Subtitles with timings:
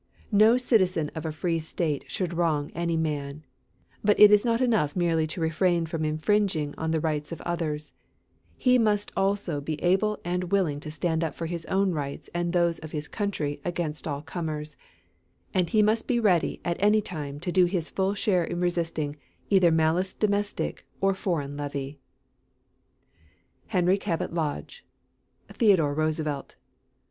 [0.31, 3.45] No citizen of a free state should wrong any man;
[4.03, 7.93] but it is not enough merely to refrain from infringing on the rights of others;
[8.57, 12.51] he must also be able and willing to stand up for his own rights and
[12.51, 14.75] those of his country against all comers,
[15.53, 19.15] and he must be ready at any time to do his full share in resisting
[19.51, 21.99] either malice domestic or foreign levy.
[23.67, 24.83] HENRY CABOT LODGE.
[25.59, 26.55] THEODORE ROOSEVELT.